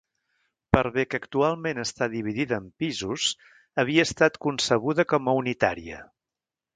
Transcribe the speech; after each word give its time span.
Per 0.75 0.81
bé 0.95 1.03
que 1.09 1.17
actualment 1.23 1.81
està 1.83 2.07
dividida 2.13 2.57
en 2.61 2.65
pisos, 2.83 3.25
havia 3.83 4.07
estat 4.09 4.41
concebuda 4.47 5.07
com 5.15 5.31
a 5.33 5.37
unitària. 5.43 6.01